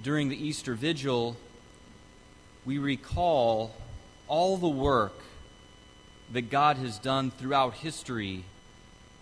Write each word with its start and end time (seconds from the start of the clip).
during 0.00 0.28
the 0.28 0.36
Easter 0.36 0.74
Vigil, 0.74 1.36
we 2.64 2.78
recall 2.78 3.74
all 4.28 4.56
the 4.56 4.68
work 4.68 5.14
that 6.32 6.50
God 6.50 6.76
has 6.78 6.98
done 6.98 7.30
throughout 7.30 7.74
history 7.74 8.44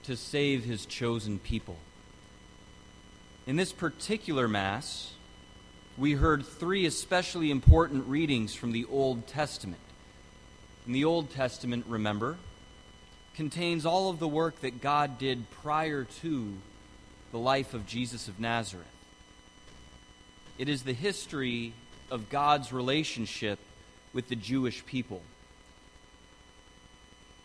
to 0.05 0.17
save 0.17 0.65
his 0.65 0.87
chosen 0.87 1.39
people. 1.39 1.77
In 3.47 3.57
this 3.57 3.73
particular 3.73 4.47
Mass, 4.47 5.13
we 5.99 6.13
heard 6.13 6.47
three 6.47 6.87
especially 6.87 7.51
important 7.51 8.07
readings 8.07 8.55
from 8.55 8.73
the 8.73 8.85
Old 8.85 9.27
Testament. 9.27 9.81
In 10.87 10.93
the 10.93 11.05
Old 11.05 11.31
Testament, 11.31 11.85
remember, 11.89 12.37
contains 13.35 13.85
all 13.85 14.11
of 14.11 14.19
the 14.19 14.29
work 14.29 14.61
that 14.61 14.81
God 14.81 15.19
did 15.19 15.51
prior 15.51 16.05
to 16.23 16.53
the 17.33 17.39
life 17.39 17.75
of 17.75 17.87
Jesus 17.87 18.29
of 18.29 18.39
Nazareth. 18.39 18.87
It 20.61 20.69
is 20.69 20.83
the 20.83 20.93
history 20.93 21.73
of 22.11 22.29
God's 22.29 22.71
relationship 22.71 23.59
with 24.13 24.29
the 24.29 24.37
Jewish 24.37 24.85
people. 24.85 25.23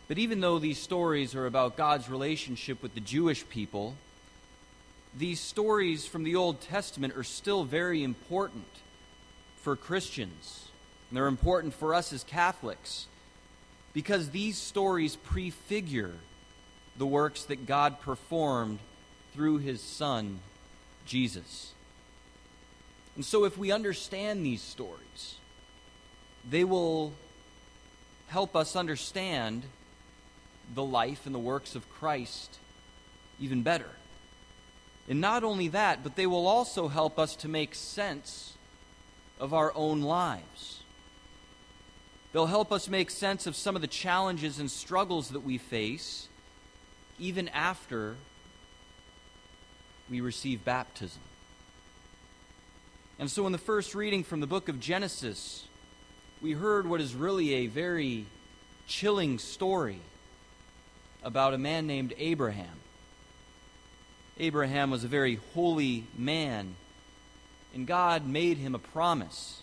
But 0.10 0.18
even 0.18 0.42
though 0.42 0.60
these 0.60 0.80
stories 0.80 1.34
are 1.34 1.46
about 1.46 1.78
God's 1.78 2.10
relationship 2.10 2.84
with 2.84 2.94
the 2.94 3.00
Jewish 3.00 3.48
people, 3.48 3.96
these 5.18 5.40
stories 5.40 6.06
from 6.06 6.26
the 6.26 6.36
Old 6.36 6.60
Testament 6.60 7.16
are 7.16 7.24
still 7.24 7.64
very 7.64 8.04
important 8.04 8.66
for 9.62 9.78
Christians. 9.78 10.68
And 11.10 11.16
they're 11.16 11.28
important 11.28 11.74
for 11.74 11.94
us 11.94 12.12
as 12.12 12.26
Catholics 12.26 13.08
because 13.94 14.32
these 14.32 14.58
stories 14.58 15.16
prefigure 15.16 16.16
the 16.98 17.06
works 17.08 17.46
that 17.46 17.66
God 17.66 18.02
performed 18.02 18.80
through 19.34 19.60
his 19.60 19.82
Son, 19.82 20.40
Jesus. 21.06 21.72
And 23.16 23.24
so, 23.24 23.46
if 23.46 23.58
we 23.58 23.72
understand 23.72 24.46
these 24.46 24.62
stories, 24.62 25.36
they 26.50 26.64
will 26.64 27.14
help 28.28 28.56
us 28.56 28.76
understand 28.76 29.64
the 30.74 30.84
life 30.84 31.26
and 31.26 31.34
the 31.34 31.40
works 31.40 31.76
of 31.76 31.90
Christ 31.90 32.58
even 33.40 33.62
better. 33.62 33.90
And 35.08 35.22
not 35.22 35.44
only 35.44 35.68
that, 35.70 36.04
but 36.04 36.16
they 36.16 36.26
will 36.26 36.48
also 36.48 36.88
help 36.88 37.20
us 37.20 37.36
to 37.38 37.48
make 37.48 37.76
sense 37.76 38.54
of 39.40 39.54
our 39.54 39.72
own 39.76 40.02
lives. 40.02 40.82
They'll 42.34 42.48
help 42.48 42.72
us 42.72 42.90
make 42.90 43.12
sense 43.12 43.48
of 43.48 43.56
some 43.56 43.76
of 43.76 43.82
the 43.82 43.88
challenges 43.88 44.60
and 44.60 44.70
struggles 44.70 45.30
that 45.30 45.42
we 45.42 45.58
face 45.58 46.28
even 47.18 47.48
after 47.50 48.16
we 50.10 50.20
receive 50.22 50.66
baptism. 50.66 51.22
And 53.18 53.32
so, 53.32 53.46
in 53.46 53.54
the 53.54 53.58
first 53.58 53.96
reading 53.96 54.24
from 54.24 54.42
the 54.42 54.48
book 54.48 54.68
of 54.68 54.80
Genesis, 54.80 55.68
we 56.42 56.52
heard 56.52 56.86
what 56.86 57.00
is 57.00 57.16
really 57.16 57.54
a 57.54 57.68
very 57.68 58.26
chilling 58.88 59.40
story 59.40 60.00
about 61.24 61.54
a 61.54 61.58
man 61.58 61.88
named 61.88 62.14
Abraham. 62.18 62.78
Abraham 64.38 64.92
was 64.92 65.06
a 65.06 65.08
very 65.08 65.40
holy 65.54 66.04
man, 66.18 66.76
and 67.74 67.88
God 67.88 68.28
made 68.28 68.58
him 68.58 68.76
a 68.76 68.80
promise. 68.80 69.62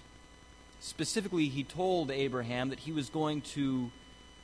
Specifically, 0.81 1.49
he 1.49 1.63
told 1.63 2.11
Abraham 2.11 2.71
that 2.71 2.81
he 2.81 2.91
was 2.91 3.11
going 3.11 3.43
to 3.43 3.91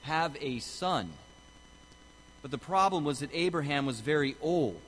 have 0.03 0.36
a 0.42 0.59
son. 0.59 1.09
But 2.42 2.51
the 2.51 2.59
problem 2.59 3.05
was 3.05 3.20
that 3.20 3.31
Abraham 3.33 3.86
was 3.86 4.01
very 4.01 4.36
old. 4.42 4.81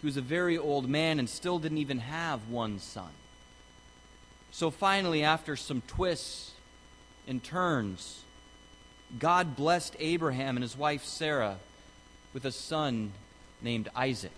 He 0.00 0.06
was 0.06 0.16
a 0.16 0.22
very 0.22 0.58
old 0.58 0.88
man 0.88 1.20
and 1.20 1.28
still 1.28 1.60
didn't 1.60 1.78
even 1.78 2.00
have 2.00 2.48
one 2.48 2.80
son. 2.80 3.10
So 4.50 4.70
finally, 4.70 5.22
after 5.22 5.56
some 5.56 5.82
twists 5.86 6.52
and 7.26 7.42
turns, 7.42 8.22
God 9.18 9.56
blessed 9.56 9.96
Abraham 9.98 10.56
and 10.56 10.62
his 10.62 10.76
wife 10.76 11.04
Sarah 11.04 11.58
with 12.32 12.44
a 12.44 12.52
son 12.52 13.12
named 13.62 13.88
Isaac. 13.94 14.32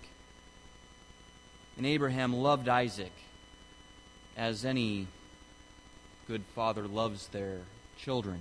And 1.76 1.86
Abraham 1.86 2.34
loved 2.34 2.68
Isaac 2.68 3.12
as 4.36 4.64
any 4.64 5.06
good 6.28 6.42
father 6.54 6.86
loves 6.86 7.28
their 7.28 7.60
children. 7.98 8.40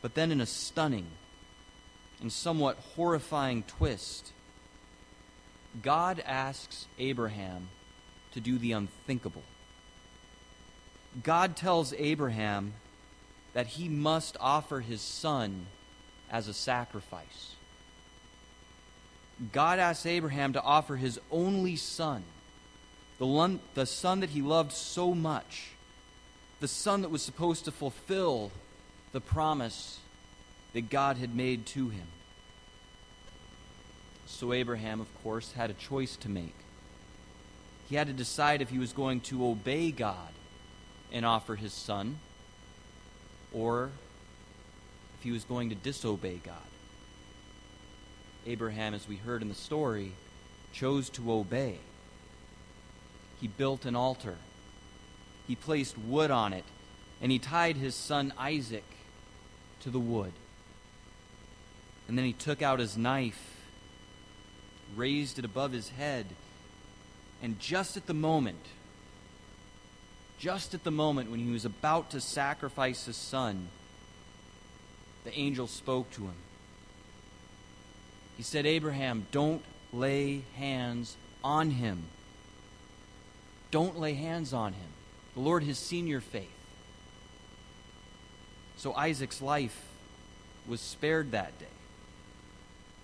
But 0.00 0.14
then, 0.14 0.32
in 0.32 0.40
a 0.40 0.46
stunning 0.46 1.06
and 2.20 2.32
somewhat 2.32 2.76
horrifying 2.96 3.62
twist, 3.62 4.32
God 5.80 6.20
asks 6.26 6.86
Abraham 6.98 7.68
to 8.32 8.40
do 8.40 8.58
the 8.58 8.72
unthinkable. 8.72 9.42
God 11.20 11.56
tells 11.56 11.92
Abraham 11.94 12.72
that 13.52 13.66
he 13.66 13.88
must 13.88 14.36
offer 14.40 14.80
his 14.80 15.00
son 15.00 15.66
as 16.30 16.48
a 16.48 16.54
sacrifice. 16.54 17.54
God 19.52 19.78
asks 19.78 20.06
Abraham 20.06 20.54
to 20.54 20.62
offer 20.62 20.96
his 20.96 21.20
only 21.30 21.76
son, 21.76 22.22
the, 23.18 23.26
one, 23.26 23.60
the 23.74 23.86
son 23.86 24.20
that 24.20 24.30
he 24.30 24.40
loved 24.40 24.72
so 24.72 25.14
much, 25.14 25.70
the 26.60 26.68
son 26.68 27.02
that 27.02 27.10
was 27.10 27.22
supposed 27.22 27.64
to 27.66 27.72
fulfill 27.72 28.50
the 29.12 29.20
promise 29.20 29.98
that 30.72 30.88
God 30.88 31.18
had 31.18 31.34
made 31.34 31.66
to 31.66 31.90
him. 31.90 32.06
So 34.26 34.54
Abraham, 34.54 35.00
of 35.00 35.22
course, 35.22 35.52
had 35.52 35.68
a 35.68 35.74
choice 35.74 36.16
to 36.16 36.28
make. 36.30 36.54
He 37.90 37.96
had 37.96 38.06
to 38.06 38.14
decide 38.14 38.62
if 38.62 38.70
he 38.70 38.78
was 38.78 38.94
going 38.94 39.20
to 39.22 39.46
obey 39.46 39.90
God 39.90 40.30
and 41.12 41.26
offer 41.26 41.54
his 41.54 41.72
son, 41.72 42.18
or 43.52 43.90
if 45.18 45.22
he 45.22 45.30
was 45.30 45.44
going 45.44 45.68
to 45.68 45.74
disobey 45.74 46.40
God. 46.44 46.56
Abraham, 48.46 48.94
as 48.94 49.06
we 49.06 49.16
heard 49.16 49.42
in 49.42 49.48
the 49.48 49.54
story, 49.54 50.12
chose 50.72 51.10
to 51.10 51.32
obey. 51.32 51.78
He 53.40 53.46
built 53.46 53.84
an 53.84 53.94
altar, 53.94 54.36
he 55.46 55.54
placed 55.54 55.98
wood 55.98 56.30
on 56.30 56.52
it, 56.52 56.64
and 57.20 57.30
he 57.30 57.38
tied 57.38 57.76
his 57.76 57.94
son 57.94 58.32
Isaac 58.38 58.84
to 59.80 59.90
the 59.90 59.98
wood. 59.98 60.32
And 62.08 62.16
then 62.16 62.24
he 62.24 62.32
took 62.32 62.62
out 62.62 62.78
his 62.78 62.96
knife, 62.96 63.56
raised 64.96 65.38
it 65.38 65.44
above 65.44 65.72
his 65.72 65.90
head, 65.90 66.26
and 67.42 67.58
just 67.58 67.96
at 67.96 68.06
the 68.06 68.14
moment, 68.14 68.64
just 70.42 70.74
at 70.74 70.82
the 70.82 70.90
moment 70.90 71.30
when 71.30 71.38
he 71.38 71.52
was 71.52 71.64
about 71.64 72.10
to 72.10 72.20
sacrifice 72.20 73.06
his 73.06 73.14
son, 73.14 73.68
the 75.22 75.32
angel 75.38 75.68
spoke 75.68 76.10
to 76.10 76.22
him. 76.22 76.34
He 78.36 78.42
said, 78.42 78.66
Abraham, 78.66 79.24
don't 79.30 79.62
lay 79.92 80.42
hands 80.56 81.16
on 81.44 81.70
him. 81.70 82.02
Don't 83.70 84.00
lay 84.00 84.14
hands 84.14 84.52
on 84.52 84.72
him. 84.72 84.88
The 85.34 85.42
Lord 85.42 85.62
has 85.62 85.78
seen 85.78 86.08
your 86.08 86.20
faith. 86.20 86.50
So 88.78 88.92
Isaac's 88.94 89.40
life 89.40 89.80
was 90.66 90.80
spared 90.80 91.30
that 91.30 91.56
day. 91.60 91.66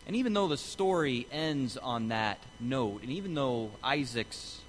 And 0.08 0.16
even 0.16 0.34
though 0.34 0.48
the 0.48 0.56
story 0.56 1.28
ends 1.30 1.76
on 1.76 2.08
that 2.08 2.40
note, 2.58 3.04
and 3.04 3.12
even 3.12 3.34
though 3.34 3.70
Isaac's 3.84 4.60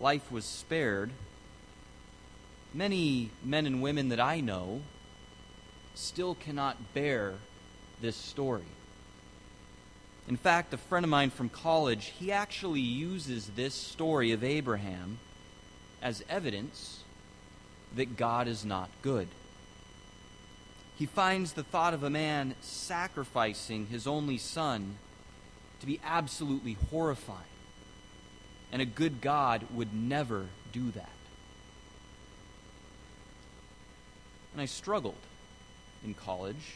life 0.00 0.32
was 0.32 0.44
spared, 0.44 1.12
many 2.72 3.30
men 3.44 3.66
and 3.66 3.82
women 3.82 4.08
that 4.10 4.20
I 4.20 4.40
know 4.40 4.82
still 5.94 6.34
cannot 6.34 6.94
bear 6.94 7.34
this 8.00 8.16
story. 8.16 8.64
In 10.28 10.36
fact, 10.36 10.72
a 10.72 10.78
friend 10.78 11.04
of 11.04 11.10
mine 11.10 11.30
from 11.30 11.48
college, 11.48 12.12
he 12.18 12.30
actually 12.30 12.80
uses 12.80 13.48
this 13.48 13.74
story 13.74 14.32
of 14.32 14.44
Abraham 14.44 15.18
as 16.00 16.22
evidence 16.28 17.02
that 17.96 18.16
God 18.16 18.46
is 18.46 18.64
not 18.64 18.90
good. 19.02 19.28
He 20.96 21.06
finds 21.06 21.54
the 21.54 21.62
thought 21.62 21.94
of 21.94 22.04
a 22.04 22.10
man 22.10 22.54
sacrificing 22.60 23.86
his 23.86 24.06
only 24.06 24.38
son 24.38 24.96
to 25.80 25.86
be 25.86 25.98
absolutely 26.04 26.76
horrifying. 26.90 27.40
And 28.70 28.80
a 28.80 28.86
good 28.86 29.20
God 29.20 29.64
would 29.74 29.92
never 29.92 30.46
do 30.72 30.90
that. 30.92 31.08
And 34.52 34.60
I 34.60 34.66
struggled 34.66 35.14
in 36.04 36.14
college 36.14 36.74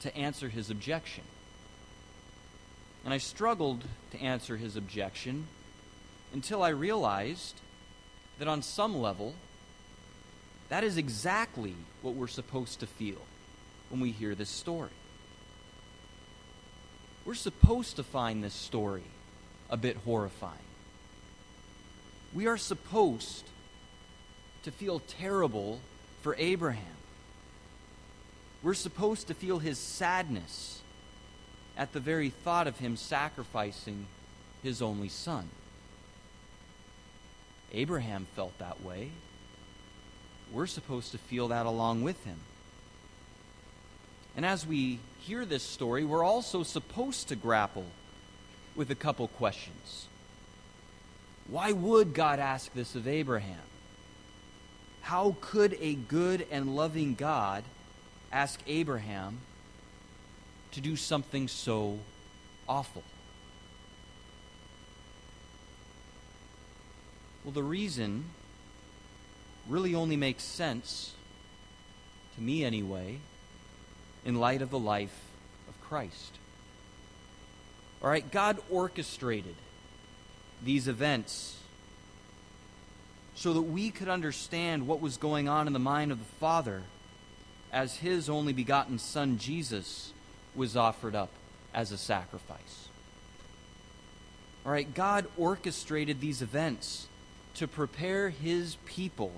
to 0.00 0.16
answer 0.16 0.48
his 0.48 0.70
objection. 0.70 1.24
And 3.04 3.12
I 3.12 3.18
struggled 3.18 3.84
to 4.12 4.20
answer 4.20 4.56
his 4.56 4.76
objection 4.76 5.46
until 6.32 6.62
I 6.62 6.70
realized 6.70 7.60
that 8.38 8.48
on 8.48 8.62
some 8.62 8.96
level, 8.96 9.34
that 10.68 10.84
is 10.84 10.96
exactly 10.96 11.74
what 12.00 12.14
we're 12.14 12.26
supposed 12.26 12.80
to 12.80 12.86
feel 12.86 13.20
when 13.90 14.00
we 14.00 14.10
hear 14.10 14.34
this 14.34 14.48
story. 14.48 14.90
We're 17.24 17.34
supposed 17.34 17.96
to 17.96 18.02
find 18.02 18.42
this 18.42 18.54
story 18.54 19.04
a 19.70 19.76
bit 19.76 19.96
horrifying. 19.98 20.58
we 22.32 22.46
are 22.46 22.56
supposed 22.56 23.44
to 24.62 24.70
feel 24.70 25.00
terrible 25.00 25.80
for 26.22 26.34
Abraham. 26.38 26.84
We're 28.62 28.74
supposed 28.74 29.26
to 29.28 29.34
feel 29.34 29.58
his 29.58 29.78
sadness 29.78 30.80
at 31.76 31.92
the 31.92 32.00
very 32.00 32.30
thought 32.30 32.66
of 32.66 32.78
him 32.78 32.96
sacrificing 32.96 34.06
his 34.62 34.80
only 34.80 35.08
son. 35.08 35.48
Abraham 37.72 38.26
felt 38.36 38.56
that 38.58 38.82
way. 38.82 39.10
We're 40.52 40.66
supposed 40.66 41.12
to 41.12 41.18
feel 41.18 41.48
that 41.48 41.66
along 41.66 42.02
with 42.02 42.22
him. 42.24 42.38
And 44.36 44.46
as 44.46 44.66
we 44.66 45.00
hear 45.20 45.44
this 45.44 45.62
story, 45.62 46.04
we're 46.04 46.24
also 46.24 46.62
supposed 46.62 47.28
to 47.28 47.36
grapple 47.36 47.86
with 48.76 48.90
a 48.90 48.94
couple 48.94 49.28
questions. 49.28 50.06
Why 51.48 51.72
would 51.72 52.14
God 52.14 52.38
ask 52.38 52.72
this 52.72 52.94
of 52.94 53.08
Abraham? 53.08 53.58
How 55.02 55.36
could 55.40 55.76
a 55.80 55.94
good 55.94 56.46
and 56.50 56.74
loving 56.74 57.14
God 57.14 57.64
ask 58.32 58.60
Abraham 58.66 59.38
to 60.72 60.80
do 60.80 60.96
something 60.96 61.48
so 61.48 61.98
awful? 62.68 63.02
Well, 67.44 67.52
the 67.52 67.62
reason 67.62 68.26
really 69.68 69.94
only 69.94 70.16
makes 70.16 70.44
sense, 70.44 71.12
to 72.36 72.40
me 72.40 72.64
anyway, 72.64 73.18
in 74.24 74.36
light 74.36 74.62
of 74.62 74.70
the 74.70 74.78
life 74.78 75.24
of 75.68 75.80
Christ. 75.80 76.38
All 78.00 78.08
right, 78.08 78.28
God 78.30 78.58
orchestrated 78.70 79.56
these 80.62 80.86
events 80.88 81.58
so 83.42 83.52
that 83.54 83.62
we 83.62 83.90
could 83.90 84.06
understand 84.06 84.86
what 84.86 85.00
was 85.00 85.16
going 85.16 85.48
on 85.48 85.66
in 85.66 85.72
the 85.72 85.78
mind 85.80 86.12
of 86.12 86.18
the 86.20 86.36
Father 86.38 86.80
as 87.72 87.96
his 87.96 88.30
only 88.30 88.52
begotten 88.52 89.00
Son, 89.00 89.36
Jesus, 89.36 90.12
was 90.54 90.76
offered 90.76 91.16
up 91.16 91.30
as 91.74 91.90
a 91.90 91.98
sacrifice. 91.98 92.86
All 94.64 94.70
right, 94.70 94.94
God 94.94 95.26
orchestrated 95.36 96.20
these 96.20 96.40
events 96.40 97.08
to 97.54 97.66
prepare 97.66 98.30
his 98.30 98.76
people 98.86 99.32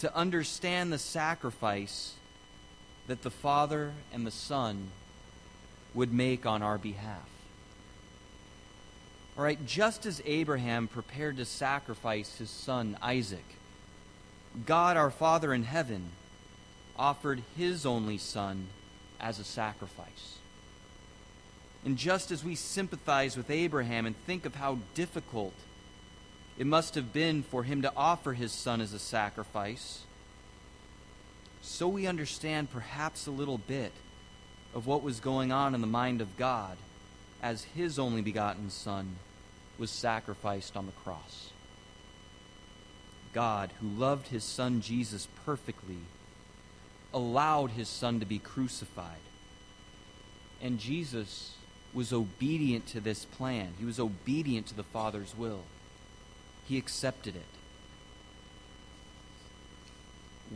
to 0.00 0.14
understand 0.14 0.92
the 0.92 0.98
sacrifice 0.98 2.12
that 3.06 3.22
the 3.22 3.30
Father 3.30 3.94
and 4.12 4.26
the 4.26 4.30
Son 4.30 4.88
would 5.94 6.12
make 6.12 6.44
on 6.44 6.62
our 6.62 6.76
behalf. 6.76 7.33
All 9.36 9.42
right, 9.42 9.64
just 9.66 10.06
as 10.06 10.22
Abraham 10.24 10.86
prepared 10.86 11.38
to 11.38 11.44
sacrifice 11.44 12.38
his 12.38 12.50
son 12.50 12.96
Isaac, 13.02 13.44
God 14.64 14.96
our 14.96 15.10
Father 15.10 15.52
in 15.52 15.64
heaven 15.64 16.10
offered 16.96 17.42
his 17.56 17.84
only 17.84 18.16
son 18.16 18.68
as 19.20 19.40
a 19.40 19.44
sacrifice. 19.44 20.38
And 21.84 21.98
just 21.98 22.30
as 22.30 22.44
we 22.44 22.54
sympathize 22.54 23.36
with 23.36 23.50
Abraham 23.50 24.06
and 24.06 24.16
think 24.24 24.46
of 24.46 24.54
how 24.54 24.78
difficult 24.94 25.54
it 26.56 26.66
must 26.66 26.94
have 26.94 27.12
been 27.12 27.42
for 27.42 27.64
him 27.64 27.82
to 27.82 27.92
offer 27.96 28.34
his 28.34 28.52
son 28.52 28.80
as 28.80 28.92
a 28.92 29.00
sacrifice, 29.00 30.04
so 31.60 31.88
we 31.88 32.06
understand 32.06 32.70
perhaps 32.70 33.26
a 33.26 33.32
little 33.32 33.58
bit 33.58 33.92
of 34.74 34.86
what 34.86 35.02
was 35.02 35.18
going 35.18 35.50
on 35.50 35.74
in 35.74 35.80
the 35.80 35.88
mind 35.88 36.20
of 36.20 36.36
God 36.36 36.76
as 37.42 37.64
his 37.76 37.98
only 37.98 38.22
begotten 38.22 38.70
Son 38.70 39.16
was 39.78 39.90
sacrificed 39.90 40.76
on 40.76 40.86
the 40.86 40.92
cross. 40.92 41.50
God, 43.32 43.70
who 43.80 43.88
loved 43.88 44.28
his 44.28 44.44
Son 44.44 44.80
Jesus 44.80 45.26
perfectly, 45.44 45.98
allowed 47.12 47.72
his 47.72 47.88
Son 47.88 48.20
to 48.20 48.26
be 48.26 48.38
crucified. 48.38 49.18
And 50.62 50.78
Jesus 50.78 51.54
was 51.92 52.12
obedient 52.12 52.86
to 52.88 53.00
this 53.00 53.24
plan, 53.24 53.74
he 53.78 53.84
was 53.84 54.00
obedient 54.00 54.66
to 54.68 54.74
the 54.74 54.82
Father's 54.82 55.36
will. 55.36 55.62
He 56.66 56.78
accepted 56.78 57.36
it. 57.36 57.42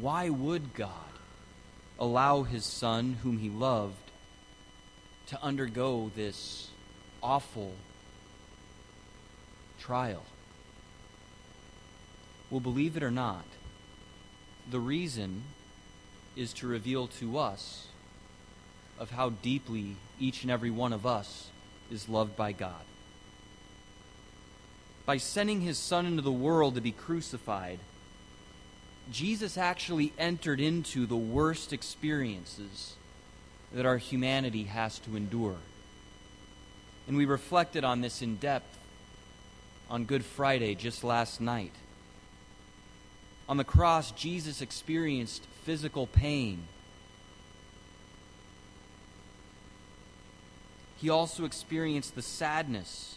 Why 0.00 0.30
would 0.30 0.74
God 0.74 0.92
allow 1.98 2.44
his 2.44 2.64
son, 2.64 3.18
whom 3.22 3.38
he 3.38 3.50
loved, 3.50 3.96
to 5.26 5.42
undergo 5.42 6.10
this 6.14 6.68
awful 7.22 7.74
trial? 9.78 10.24
Well, 12.50 12.60
believe 12.60 12.96
it 12.96 13.02
or 13.02 13.10
not, 13.10 13.44
the 14.70 14.80
reason 14.80 15.42
is 16.36 16.52
to 16.54 16.66
reveal 16.66 17.06
to 17.06 17.38
us 17.38 17.88
of 18.98 19.10
how 19.10 19.30
deeply 19.30 19.96
each 20.20 20.42
and 20.42 20.50
every 20.50 20.70
one 20.70 20.92
of 20.92 21.06
us 21.06 21.48
is 21.90 22.08
loved 22.08 22.36
by 22.36 22.52
God. 22.52 22.84
By 25.04 25.16
sending 25.16 25.62
his 25.62 25.78
son 25.78 26.06
into 26.06 26.22
the 26.22 26.30
world 26.30 26.74
to 26.74 26.80
be 26.80 26.92
crucified, 26.92 27.78
Jesus 29.10 29.56
actually 29.56 30.12
entered 30.18 30.60
into 30.60 31.06
the 31.06 31.16
worst 31.16 31.72
experiences 31.72 32.94
that 33.72 33.86
our 33.86 33.96
humanity 33.96 34.64
has 34.64 34.98
to 35.00 35.16
endure. 35.16 35.56
And 37.06 37.16
we 37.16 37.24
reflected 37.24 37.84
on 37.84 38.00
this 38.02 38.20
in 38.20 38.36
depth 38.36 38.77
on 39.90 40.04
Good 40.04 40.24
Friday 40.24 40.74
just 40.74 41.02
last 41.02 41.40
night. 41.40 41.72
On 43.48 43.56
the 43.56 43.64
cross, 43.64 44.10
Jesus 44.12 44.60
experienced 44.60 45.46
physical 45.64 46.06
pain. 46.06 46.64
He 50.98 51.08
also 51.08 51.44
experienced 51.44 52.14
the 52.14 52.22
sadness 52.22 53.16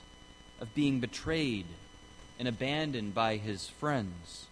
of 0.59 0.73
being 0.73 0.99
betrayed 0.99 1.65
and 2.39 2.47
abandoned 2.47 3.13
by 3.13 3.37
his 3.37 3.67
friends. 3.67 4.45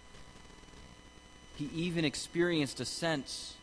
He 1.56 1.70
even 1.74 2.06
experienced 2.06 2.80
a 2.80 2.86
sense 2.86 3.56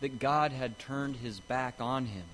that 0.00 0.18
God 0.18 0.52
had 0.52 0.78
turned 0.78 1.16
his 1.16 1.40
back 1.40 1.76
on 1.80 2.06
him. 2.06 2.24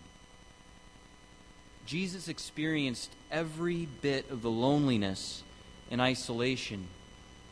Jesus 1.89 2.29
experienced 2.29 3.11
every 3.31 3.89
bit 4.03 4.31
of 4.31 4.43
the 4.43 4.51
loneliness 4.51 5.43
and 5.91 6.03
isolation 6.03 6.87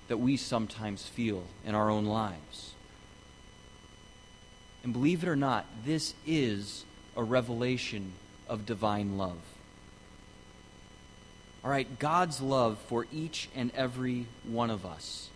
that 0.08 0.18
we 0.18 0.36
sometimes 0.36 1.06
feel 1.06 1.42
in 1.64 1.74
our 1.74 1.88
own 1.88 2.04
lives. 2.04 2.74
And 4.84 4.92
believe 4.92 5.22
it 5.22 5.28
or 5.28 5.36
not, 5.36 5.64
this 5.86 6.12
is 6.26 6.84
a 7.16 7.22
revelation 7.22 8.12
of 8.46 8.66
divine 8.66 9.16
love. 9.16 9.40
All 11.64 11.70
right, 11.70 11.98
God's 11.98 12.42
love 12.42 12.76
for 12.88 13.06
each 13.10 13.48
and 13.56 13.72
every 13.74 14.26
one 14.44 14.68
of 14.68 14.84
us 14.84 15.30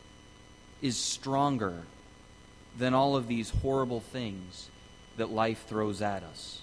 is 0.83 0.99
stronger 0.99 1.85
than 2.79 2.93
all 2.93 3.17
of 3.17 3.29
these 3.29 3.49
horrible 3.49 4.01
things 4.01 4.69
that 5.17 5.31
life 5.31 5.65
throws 5.67 6.03
at 6.03 6.23
us. 6.23 6.61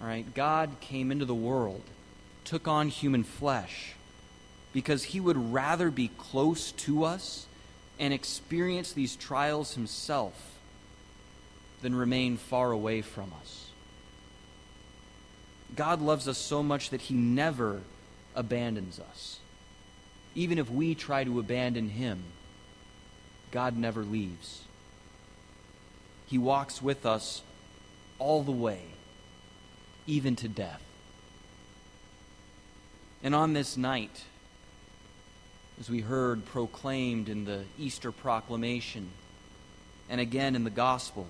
All 0.00 0.06
right, 0.06 0.32
God 0.34 0.70
came 0.80 1.10
into 1.10 1.24
the 1.24 1.34
world, 1.34 1.82
took 2.44 2.68
on 2.68 2.88
human 2.88 3.24
flesh, 3.24 3.94
because 4.72 5.04
he 5.04 5.20
would 5.20 5.52
rather 5.52 5.90
be 5.90 6.10
close 6.18 6.72
to 6.72 7.04
us 7.04 7.46
and 7.98 8.14
experience 8.14 8.92
these 8.92 9.16
trials 9.16 9.74
himself 9.74 10.58
than 11.82 11.94
remain 11.94 12.36
far 12.36 12.70
away 12.70 13.02
from 13.02 13.32
us. 13.40 13.70
God 15.74 16.00
loves 16.00 16.28
us 16.28 16.38
so 16.38 16.62
much 16.62 16.90
that 16.90 17.02
he 17.02 17.14
never 17.14 17.82
abandons 18.34 19.00
us. 19.00 19.38
Even 20.34 20.58
if 20.58 20.70
we 20.70 20.94
try 20.94 21.24
to 21.24 21.40
abandon 21.40 21.88
him, 21.90 22.22
God 23.50 23.76
never 23.76 24.02
leaves. 24.02 24.62
He 26.26 26.38
walks 26.38 26.80
with 26.82 27.04
us 27.04 27.42
all 28.18 28.42
the 28.42 28.52
way, 28.52 28.82
even 30.08 30.34
to 30.34 30.48
death. 30.48 30.82
And 33.22 33.34
on 33.34 33.52
this 33.52 33.76
night, 33.76 34.24
as 35.78 35.90
we 35.90 36.00
heard 36.00 36.44
proclaimed 36.46 37.28
in 37.28 37.44
the 37.44 37.64
Easter 37.78 38.10
proclamation 38.10 39.10
and 40.08 40.20
again 40.20 40.56
in 40.56 40.64
the 40.64 40.70
gospel, 40.70 41.28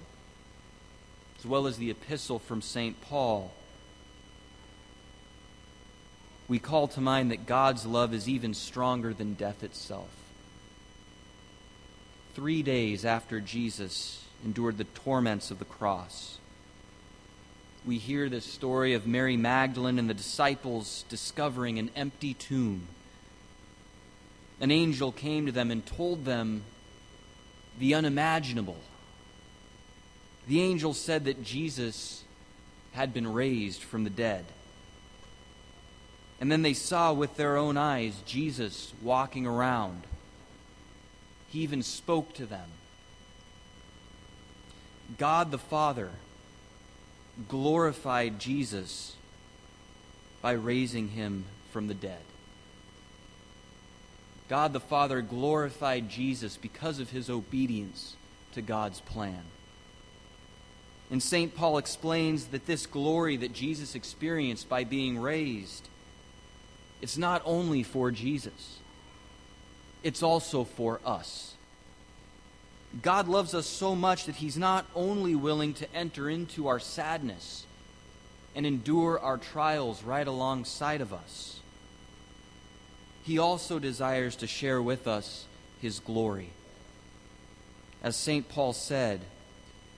as 1.39 1.45
well 1.45 1.67
as 1.67 1.77
the 1.77 1.91
epistle 1.91 2.39
from 2.39 2.63
St. 2.63 3.01
Paul, 3.03 3.53
we 6.47 6.59
call 6.59 6.89
to 6.89 7.01
mind 7.01 7.31
that 7.31 7.47
God's 7.47 7.85
love 7.85 8.15
is 8.15 8.29
even 8.29 8.55
stronger 8.55 9.13
than 9.13 9.35
death 9.35 9.63
itself. 9.63 10.09
Three 12.35 12.63
days 12.63 13.05
after 13.05 13.41
Jesus 13.41 14.25
endured 14.45 14.79
the 14.79 14.85
torments 14.85 15.51
of 15.51 15.59
the 15.59 15.65
cross, 15.65 16.39
we 17.87 17.99
hear 17.99 18.29
this 18.29 18.45
story 18.45 18.95
of 18.95 19.07
Mary 19.07 19.37
Magdalene 19.37 19.99
and 19.99 20.11
the 20.11 20.15
disciples 20.15 21.05
discovering 21.09 21.79
an 21.79 21.91
empty 21.97 22.35
tomb. 22.35 22.89
an 24.61 24.71
angel 24.73 25.13
came 25.13 25.47
to 25.47 25.53
them 25.53 25.71
and 25.71 25.87
told 25.87 26.25
them 26.25 26.63
the 27.79 27.95
unimaginable. 27.95 28.79
The 30.49 30.61
angel 30.63 30.95
said 30.95 31.27
that 31.27 31.45
Jesus 31.45 32.25
had 32.93 33.15
been 33.15 33.33
raised 33.33 33.83
from 33.83 34.05
the 34.05 34.11
dead. 34.11 34.45
And 36.41 36.51
then 36.51 36.63
they 36.63 36.75
saw 36.75 37.13
with 37.13 37.37
their 37.37 37.57
own 37.57 37.77
eyes 37.77 38.15
Jesus 38.27 38.93
walking 39.03 39.47
around. 39.47 40.03
He 41.49 41.61
even 41.61 41.83
spoke 41.83 42.35
to 42.35 42.47
them. 42.47 42.69
God 45.17 45.51
the 45.51 45.59
Father 45.59 46.11
glorified 47.47 48.39
Jesus 48.39 49.15
by 50.43 50.53
raising 50.53 51.09
him 51.09 51.45
from 51.71 51.87
the 51.89 51.95
dead. 51.95 52.23
God 54.49 54.73
the 54.73 54.81
Father 54.81 55.21
glorified 55.21 56.09
Jesus 56.09 56.57
because 56.57 57.01
of 57.01 57.11
his 57.11 57.29
obedience 57.29 58.17
to 58.53 58.63
God's 58.63 59.01
plan. 59.01 59.43
And 61.11 61.23
St. 61.23 61.55
Paul 61.55 61.79
explains 61.79 62.47
that 62.47 62.67
this 62.67 62.87
glory 62.87 63.37
that 63.39 63.53
Jesus 63.53 63.95
experienced 63.95 64.69
by 64.69 64.85
being 64.85 65.19
raised, 65.19 65.89
it's 67.01 67.17
not 67.17 67.43
only 67.45 67.83
for 67.83 68.11
Jesus, 68.11 68.79
it's 70.03 70.23
also 70.23 70.65
for 70.65 71.01
us. 71.05 71.55
God 73.03 73.29
loves 73.29 73.55
us 73.55 73.67
so 73.67 73.95
much 73.95 74.25
that 74.25 74.37
He's 74.37 74.57
not 74.57 74.87
only 74.95 75.35
willing 75.35 75.75
to 75.75 75.95
enter 75.95 76.29
into 76.29 76.69
our 76.69 76.81
sadness 76.81 77.67
and 78.57 78.65
endure 78.65 79.19
our 79.21 79.37
trials 79.37 80.03
right 80.03 80.27
alongside 80.27 81.01
of 81.01 81.13
us, 81.13 81.61
He 83.25 83.39
also 83.39 83.79
desires 83.79 84.37
to 84.37 84.47
share 84.47 84.81
with 84.81 85.07
us 85.07 85.45
His 85.81 86.01
glory. 86.01 86.51
As 88.03 88.17
St. 88.17 88.49
Paul 88.49 88.73
said, 88.73 89.21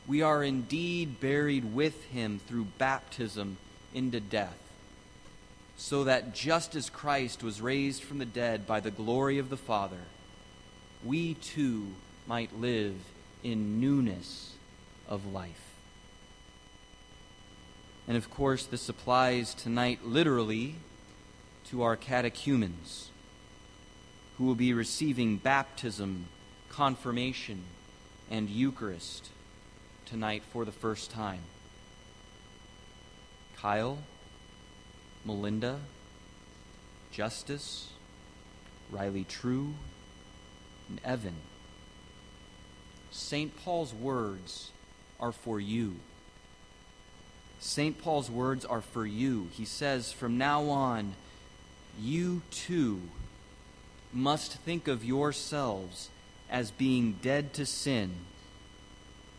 we 0.07 0.23
are 0.23 0.43
indeed 0.43 1.21
buried 1.21 1.73
with 1.73 2.05
Him 2.07 2.41
through 2.49 2.65
baptism 2.79 3.57
into 3.95 4.19
death, 4.19 4.59
so 5.77 6.05
that 6.05 6.35
just 6.35 6.75
as 6.75 6.91
Christ 6.91 7.45
was 7.45 7.61
raised 7.61 8.03
from 8.03 8.19
the 8.19 8.25
dead 8.25 8.67
by 8.67 8.81
the 8.81 8.91
glory 8.91 9.39
of 9.39 9.49
the 9.49 9.57
Father, 9.57 10.01
we 11.05 11.35
too 11.35 11.87
might 12.31 12.61
live 12.61 12.95
in 13.43 13.81
newness 13.81 14.53
of 15.09 15.27
life. 15.33 15.75
And 18.07 18.17
of 18.17 18.31
course, 18.31 18.67
this 18.67 18.89
applies 18.89 19.53
tonight 19.53 20.07
literally 20.07 20.77
to 21.71 21.83
our 21.83 21.97
catechumens 21.97 23.11
who 24.39 24.45
will 24.45 24.55
be 24.55 24.73
receiving 24.73 25.39
baptism, 25.39 26.27
confirmation, 26.69 27.65
and 28.31 28.49
Eucharist 28.49 29.31
tonight 30.07 30.45
for 30.53 30.65
the 30.65 30.71
first 30.71 31.11
time. 31.11 31.43
Kyle, 33.57 33.99
Melinda, 35.25 35.81
Justice, 37.11 37.89
Riley 38.89 39.25
True, 39.25 39.75
and 40.89 41.01
Evan. 41.05 41.50
St. 43.11 43.57
Paul's 43.65 43.93
words 43.93 44.71
are 45.19 45.33
for 45.33 45.59
you. 45.61 45.97
St. 47.61 48.01
Paul's 48.03 48.31
words 48.31 48.65
are 48.65 48.81
for 48.81 49.05
you. 49.05 49.49
He 49.53 49.65
says, 49.65 50.13
from 50.13 50.39
now 50.39 50.69
on, 50.71 51.15
you 52.01 52.43
too 52.51 53.03
must 54.13 54.55
think 54.59 54.89
of 54.89 55.05
yourselves 55.05 56.09
as 56.51 56.71
being 56.71 57.19
dead 57.23 57.53
to 57.55 57.67
sin 57.67 58.13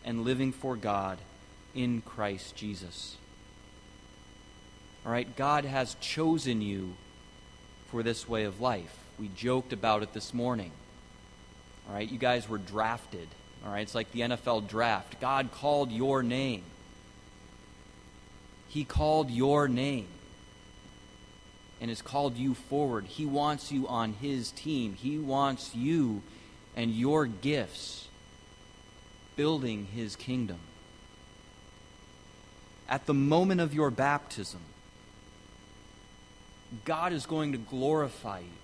and 0.04 0.24
living 0.24 0.52
for 0.52 0.76
God 0.76 1.18
in 1.74 2.00
Christ 2.02 2.54
Jesus. 2.54 3.16
All 5.04 5.12
right, 5.12 5.36
God 5.36 5.64
has 5.64 5.96
chosen 6.00 6.62
you 6.62 6.94
for 7.90 8.02
this 8.02 8.28
way 8.28 8.44
of 8.44 8.60
life. 8.60 8.96
We 9.18 9.30
joked 9.36 9.72
about 9.72 10.02
it 10.02 10.12
this 10.12 10.32
morning. 10.32 10.70
All 11.88 11.94
right, 11.94 12.10
you 12.10 12.18
guys 12.18 12.48
were 12.48 12.58
drafted. 12.58 13.28
All 13.64 13.72
right, 13.72 13.82
it's 13.82 13.94
like 13.94 14.10
the 14.12 14.20
NFL 14.20 14.68
draft. 14.68 15.20
God 15.20 15.50
called 15.52 15.92
your 15.92 16.22
name. 16.22 16.64
He 18.68 18.84
called 18.84 19.30
your 19.30 19.68
name 19.68 20.08
and 21.80 21.90
has 21.90 22.00
called 22.00 22.36
you 22.36 22.54
forward. 22.54 23.04
He 23.06 23.26
wants 23.26 23.70
you 23.70 23.86
on 23.86 24.14
His 24.14 24.50
team. 24.50 24.94
He 24.94 25.18
wants 25.18 25.74
you 25.74 26.22
and 26.74 26.90
your 26.90 27.26
gifts 27.26 28.08
building 29.36 29.88
His 29.94 30.16
kingdom. 30.16 30.58
At 32.88 33.06
the 33.06 33.14
moment 33.14 33.60
of 33.60 33.74
your 33.74 33.90
baptism, 33.90 34.60
God 36.84 37.12
is 37.12 37.26
going 37.26 37.52
to 37.52 37.58
glorify 37.58 38.40
you. 38.40 38.61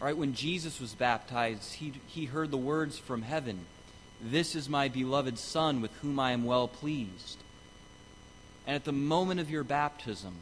All 0.00 0.06
right, 0.06 0.16
when 0.16 0.32
Jesus 0.32 0.80
was 0.80 0.94
baptized, 0.94 1.74
he, 1.74 1.92
he 2.06 2.24
heard 2.24 2.50
the 2.50 2.56
words 2.56 2.98
from 2.98 3.20
heaven 3.20 3.66
This 4.22 4.54
is 4.54 4.68
my 4.68 4.88
beloved 4.88 5.38
Son, 5.38 5.82
with 5.82 5.92
whom 6.00 6.18
I 6.18 6.32
am 6.32 6.44
well 6.44 6.68
pleased. 6.68 7.38
And 8.66 8.76
at 8.76 8.84
the 8.84 8.92
moment 8.92 9.40
of 9.40 9.50
your 9.50 9.64
baptism, 9.64 10.34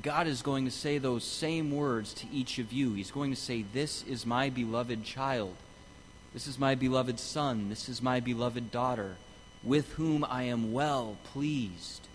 God 0.00 0.28
is 0.28 0.42
going 0.42 0.66
to 0.66 0.70
say 0.70 0.98
those 0.98 1.24
same 1.24 1.72
words 1.72 2.14
to 2.14 2.26
each 2.32 2.58
of 2.58 2.72
you. 2.72 2.94
He's 2.94 3.10
going 3.10 3.30
to 3.30 3.40
say, 3.40 3.62
This 3.72 4.04
is 4.04 4.24
my 4.24 4.50
beloved 4.50 5.04
child. 5.04 5.56
This 6.32 6.46
is 6.46 6.58
my 6.58 6.76
beloved 6.76 7.18
son. 7.18 7.70
This 7.70 7.88
is 7.88 8.00
my 8.00 8.20
beloved 8.20 8.70
daughter, 8.70 9.16
with 9.64 9.92
whom 9.94 10.24
I 10.24 10.44
am 10.44 10.72
well 10.72 11.16
pleased. 11.32 12.06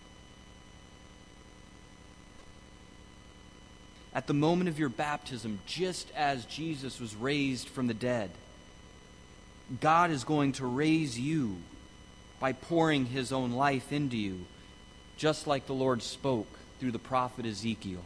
At 4.15 4.27
the 4.27 4.33
moment 4.33 4.69
of 4.69 4.79
your 4.79 4.87
baptism, 4.87 5.59
just 5.65 6.09
as 6.15 6.45
Jesus 6.45 7.01
was 7.01 7.13
raised 7.17 7.67
from 7.67 7.87
the 7.87 7.93
dead, 7.93 8.31
God 9.81 10.09
is 10.09 10.23
going 10.23 10.53
to 10.53 10.65
raise 10.65 11.19
you 11.19 11.57
by 12.39 12.53
pouring 12.53 13.07
his 13.07 13.33
own 13.33 13.51
life 13.51 13.91
into 13.91 14.15
you, 14.15 14.45
just 15.17 15.47
like 15.47 15.67
the 15.67 15.73
Lord 15.73 16.01
spoke 16.01 16.47
through 16.79 16.93
the 16.93 16.99
prophet 16.99 17.45
Ezekiel. 17.45 18.03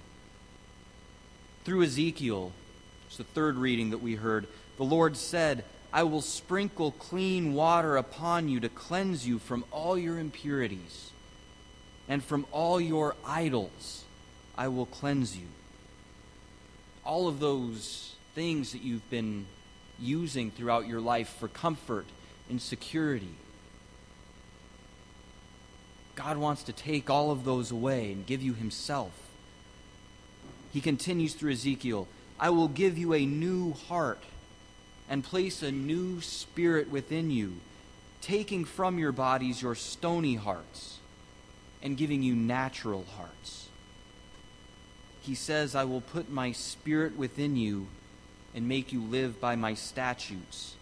Through 1.64 1.84
Ezekiel, 1.84 2.54
it's 3.06 3.18
the 3.18 3.24
third 3.24 3.58
reading 3.58 3.92
that 3.92 4.02
we 4.02 4.16
heard, 4.16 4.48
the 4.78 4.84
Lord 4.84 5.16
said, 5.16 5.64
I 5.94 6.04
will 6.04 6.22
sprinkle 6.22 6.92
clean 6.92 7.54
water 7.54 7.98
upon 7.98 8.50
you 8.50 8.60
to 8.62 8.70
cleanse 8.70 9.28
you 9.28 9.38
from 9.38 9.64
all 9.70 9.96
your 9.96 10.18
impurities, 10.18 11.12
and 12.08 12.24
from 12.24 12.48
all 12.52 12.82
your 12.82 13.16
idols 13.24 14.06
I 14.58 14.70
will 14.70 14.88
cleanse 14.88 15.38
you 15.38 15.46
all 17.10 17.28
of 17.28 17.40
those 17.40 18.14
things 18.36 18.72
that 18.74 18.84
you've 18.84 19.10
been 19.10 19.48
using 20.00 20.52
throughout 20.52 20.88
your 20.88 21.02
life 21.02 21.28
for 21.40 21.48
comfort 21.48 22.06
and 22.52 22.62
security. 22.62 23.34
God 26.14 26.38
wants 26.38 26.62
to 26.64 26.72
take 26.72 27.10
all 27.10 27.32
of 27.32 27.46
those 27.46 27.72
away 27.72 28.12
and 28.12 28.28
give 28.28 28.44
you 28.44 28.54
Himself. 28.54 29.12
He 30.72 30.82
continues 30.82 31.34
through 31.34 31.54
Ezekiel 31.54 32.08
I 32.40 32.52
will 32.52 32.68
give 32.68 32.96
you 33.00 33.16
a 33.16 33.26
new 33.26 33.74
heart 33.74 34.22
and 35.10 35.24
place 35.24 35.64
a 35.64 35.72
new 35.72 36.22
spirit 36.22 36.92
within 36.92 37.32
you, 37.32 37.56
taking 38.22 38.66
from 38.66 39.00
your 39.00 39.12
bodies 39.12 39.64
your 39.64 39.74
stony 39.74 40.36
hearts 40.36 41.00
and 41.82 41.98
giving 41.98 42.22
you 42.22 42.36
natural 42.36 43.04
hearts 43.18 43.69
he 45.22 45.36
says, 45.36 45.76
I 45.76 45.84
will 45.84 46.02
put 46.02 46.30
my 46.30 46.52
spirit 46.52 47.18
within 47.18 47.56
you 47.56 47.88
and 48.56 48.68
make 48.68 48.92
you 48.92 49.02
live 49.02 49.40
by 49.40 49.56
my 49.56 49.74
statutes, 49.74 50.76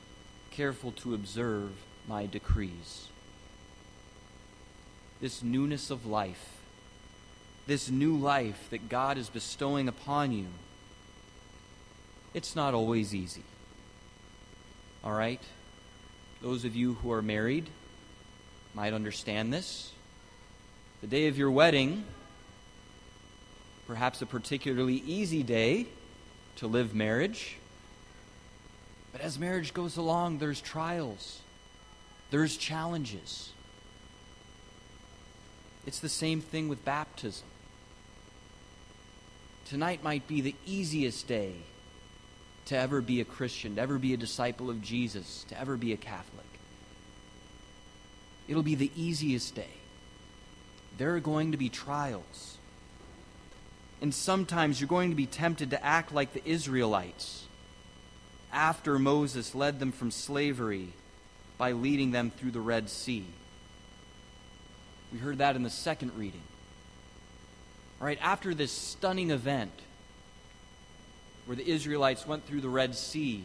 careful 0.51 0.91
to 0.94 1.13
observe 1.13 1.72
my 2.08 2.25
decrees. 2.25 3.08
This 5.20 5.44
newness 5.44 5.89
of 5.89 6.06
life, 6.06 6.58
this 7.65 7.89
new 7.89 8.15
life 8.15 8.67
that 8.70 8.88
God 8.88 9.17
is 9.17 9.29
bestowing 9.29 9.88
upon 9.88 10.32
you, 10.32 10.48
it's 12.34 12.56
not 12.56 12.74
always 12.74 13.15
easy. 13.15 13.44
All 15.03 15.13
right? 15.13 15.41
Those 16.41 16.65
of 16.65 16.75
you 16.75 16.94
who 16.96 17.12
are 17.12 17.22
married 17.22 17.70
might 18.74 18.94
understand 18.94 19.51
this. 19.51 19.91
The 21.01 21.08
day 21.08 21.27
of 21.27 21.38
your 21.38 21.50
wedding, 21.50 22.06
perhaps 23.88 24.22
a 24.22 24.25
particularly 24.25 25.01
easy 25.06 25.41
day 25.41 25.88
to 26.58 26.67
live 26.67 26.94
marriage. 26.94 27.58
But 29.12 29.22
as 29.22 29.39
marriage 29.39 29.74
goes 29.74 29.98
along, 29.98 30.38
there's 30.38 30.62
trials, 30.62 31.39
there's 32.29 32.58
challenges. 32.58 33.51
It's 35.86 36.00
the 36.00 36.10
same 36.10 36.41
thing 36.41 36.67
with 36.67 36.84
baptism. 36.84 37.48
Tonight 39.70 40.03
might 40.03 40.27
be 40.27 40.41
the 40.41 40.56
easiest 40.65 41.27
day 41.27 41.53
to 42.65 42.77
ever 42.77 43.00
be 43.00 43.22
a 43.22 43.25
Christian, 43.25 43.75
to 43.75 43.82
ever 43.82 43.98
be 43.98 44.13
a 44.13 44.17
disciple 44.17 44.70
of 44.70 44.82
Jesus, 44.82 45.46
to 45.48 45.60
ever 45.60 45.77
be 45.77 45.94
a 45.94 45.98
Catholic. 45.98 46.46
It'll 48.50 48.63
be 48.63 48.75
the 48.75 48.91
easiest 48.96 49.56
day. 49.56 49.75
There 50.98 51.15
are 51.15 51.22
going 51.22 51.51
to 51.51 51.58
be 51.58 51.70
trials. 51.70 52.56
And 54.01 54.13
sometimes 54.13 54.79
you're 54.79 54.87
going 54.87 55.09
to 55.09 55.15
be 55.15 55.25
tempted 55.25 55.71
to 55.71 55.83
act 55.83 56.13
like 56.13 56.33
the 56.33 56.47
Israelites 56.47 57.45
after 58.53 58.97
Moses 58.97 59.55
led 59.55 59.79
them 59.79 59.91
from 59.91 60.11
slavery 60.11 60.89
by 61.57 61.71
leading 61.71 62.11
them 62.11 62.31
through 62.31 62.51
the 62.51 62.59
Red 62.59 62.89
Sea. 62.89 63.25
We 65.11 65.19
heard 65.19 65.39
that 65.39 65.55
in 65.55 65.63
the 65.63 65.69
second 65.69 66.17
reading. 66.17 66.41
All 67.99 68.05
right, 68.05 68.19
after 68.21 68.53
this 68.53 68.71
stunning 68.71 69.31
event 69.31 69.71
where 71.45 71.55
the 71.55 71.67
Israelites 71.67 72.27
went 72.27 72.45
through 72.45 72.61
the 72.61 72.69
Red 72.69 72.95
Sea 72.95 73.43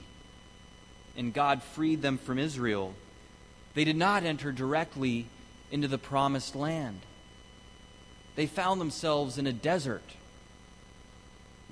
and 1.17 1.33
God 1.33 1.63
freed 1.63 2.03
them 2.03 2.19
from 2.19 2.39
Israel, 2.39 2.95
they 3.75 3.85
did 3.85 3.97
not 3.97 4.25
enter 4.25 4.53
directly 4.53 5.27
into 5.71 5.89
the 5.89 5.99
promised 5.99 6.55
land. 6.55 7.01
They 8.35 8.47
found 8.47 8.81
themselves 8.81 9.39
in 9.39 9.47
a 9.47 9.53
desert, 9.53 10.05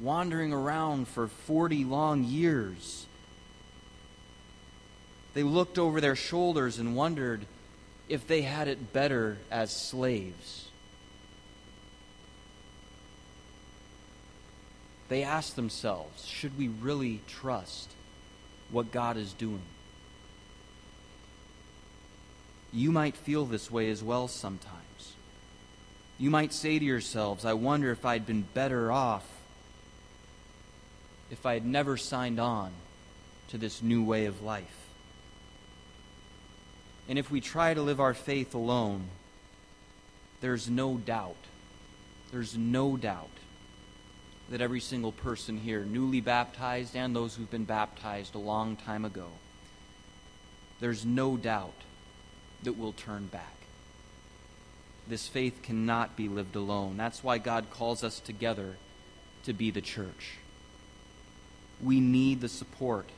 wandering 0.00 0.52
around 0.52 1.08
for 1.08 1.28
40 1.28 1.84
long 1.84 2.24
years. 2.24 3.06
They 5.34 5.42
looked 5.42 5.78
over 5.78 6.00
their 6.00 6.16
shoulders 6.16 6.78
and 6.78 6.96
wondered 6.96 7.46
if 8.08 8.26
they 8.26 8.42
had 8.42 8.66
it 8.66 8.92
better 8.92 9.38
as 9.50 9.74
slaves. 9.74 10.68
They 15.08 15.22
asked 15.22 15.56
themselves, 15.56 16.24
should 16.24 16.56
we 16.56 16.68
really 16.68 17.20
trust 17.26 17.90
what 18.70 18.92
God 18.92 19.16
is 19.16 19.32
doing? 19.32 19.62
You 22.72 22.92
might 22.92 23.16
feel 23.16 23.44
this 23.44 23.70
way 23.70 23.90
as 23.90 24.02
well 24.02 24.28
sometimes. 24.28 25.14
You 26.18 26.30
might 26.30 26.52
say 26.52 26.78
to 26.78 26.84
yourselves, 26.84 27.44
I 27.44 27.54
wonder 27.54 27.90
if 27.90 28.04
I'd 28.04 28.26
been 28.26 28.42
better 28.54 28.92
off 28.92 29.24
if 31.30 31.46
I 31.46 31.54
had 31.54 31.64
never 31.64 31.96
signed 31.96 32.40
on 32.40 32.72
to 33.48 33.58
this 33.58 33.82
new 33.82 34.02
way 34.02 34.26
of 34.26 34.42
life. 34.42 34.88
And 37.08 37.18
if 37.18 37.30
we 37.30 37.40
try 37.40 37.74
to 37.74 37.82
live 37.82 38.00
our 38.00 38.14
faith 38.14 38.54
alone, 38.54 39.08
there's 40.40 40.68
no 40.68 40.96
doubt, 40.96 41.36
there's 42.30 42.56
no 42.56 42.96
doubt 42.96 43.30
that 44.50 44.60
every 44.60 44.80
single 44.80 45.12
person 45.12 45.58
here, 45.58 45.84
newly 45.84 46.20
baptized 46.20 46.96
and 46.96 47.14
those 47.14 47.34
who've 47.34 47.50
been 47.50 47.64
baptized 47.64 48.34
a 48.34 48.38
long 48.38 48.76
time 48.76 49.04
ago, 49.04 49.28
there's 50.80 51.04
no 51.04 51.36
doubt 51.36 51.74
that 52.62 52.76
we'll 52.76 52.92
turn 52.92 53.26
back. 53.26 53.54
This 55.06 55.26
faith 55.26 55.62
cannot 55.62 56.16
be 56.16 56.28
lived 56.28 56.56
alone. 56.56 56.96
That's 56.96 57.24
why 57.24 57.38
God 57.38 57.70
calls 57.70 58.04
us 58.04 58.20
together 58.20 58.76
to 59.44 59.52
be 59.52 59.70
the 59.70 59.80
church. 59.80 60.39
We 61.82 62.00
need 62.00 62.40
the 62.40 62.48
support 62.48 63.08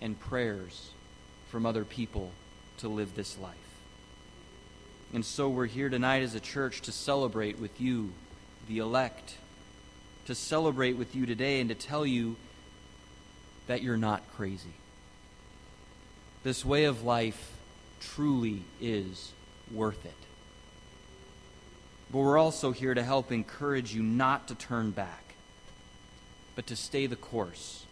and 0.00 0.18
prayers 0.18 0.90
from 1.50 1.66
other 1.66 1.84
people 1.84 2.30
to 2.78 2.88
live 2.88 3.14
this 3.14 3.38
life. 3.38 3.54
And 5.12 5.24
so 5.24 5.48
we're 5.48 5.66
here 5.66 5.88
tonight 5.88 6.22
as 6.22 6.34
a 6.34 6.40
church 6.40 6.82
to 6.82 6.92
celebrate 6.92 7.58
with 7.58 7.80
you, 7.80 8.12
the 8.68 8.78
elect, 8.78 9.36
to 10.26 10.34
celebrate 10.34 10.98
with 10.98 11.16
you 11.16 11.24
today 11.24 11.60
and 11.60 11.70
to 11.70 11.74
tell 11.74 12.04
you 12.04 12.36
that 13.66 13.82
you're 13.82 13.96
not 13.96 14.22
crazy. 14.36 14.74
This 16.42 16.64
way 16.64 16.84
of 16.84 17.02
life 17.02 17.52
truly 18.00 18.62
is 18.80 19.32
worth 19.72 20.04
it. 20.04 20.12
But 22.10 22.18
we're 22.18 22.38
also 22.38 22.72
here 22.72 22.94
to 22.94 23.02
help 23.02 23.32
encourage 23.32 23.94
you 23.94 24.02
not 24.02 24.48
to 24.48 24.54
turn 24.54 24.90
back, 24.90 25.34
but 26.54 26.66
to 26.68 26.76
stay 26.76 27.06
the 27.06 27.16
course, 27.16 27.84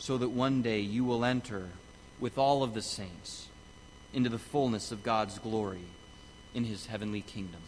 so 0.00 0.16
that 0.16 0.30
one 0.30 0.62
day 0.62 0.80
you 0.80 1.04
will 1.04 1.26
enter 1.26 1.68
with 2.18 2.38
all 2.38 2.62
of 2.62 2.72
the 2.72 2.80
saints 2.80 3.48
into 4.14 4.30
the 4.30 4.38
fullness 4.38 4.90
of 4.90 5.02
God's 5.02 5.38
glory 5.38 5.84
in 6.54 6.64
his 6.64 6.86
heavenly 6.86 7.20
kingdom. 7.20 7.60